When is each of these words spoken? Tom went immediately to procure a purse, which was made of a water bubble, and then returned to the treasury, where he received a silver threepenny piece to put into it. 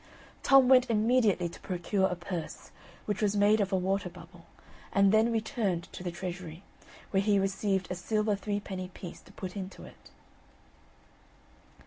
Tom 0.41 0.67
went 0.67 0.89
immediately 0.89 1.47
to 1.47 1.59
procure 1.59 2.07
a 2.07 2.15
purse, 2.15 2.71
which 3.05 3.21
was 3.21 3.35
made 3.35 3.61
of 3.61 3.71
a 3.71 3.75
water 3.77 4.09
bubble, 4.09 4.47
and 4.91 5.11
then 5.11 5.31
returned 5.31 5.83
to 5.93 6.01
the 6.01 6.09
treasury, 6.09 6.63
where 7.11 7.21
he 7.21 7.37
received 7.37 7.85
a 7.91 7.95
silver 7.95 8.35
threepenny 8.35 8.87
piece 8.95 9.21
to 9.21 9.31
put 9.31 9.55
into 9.55 9.83
it. 9.83 10.09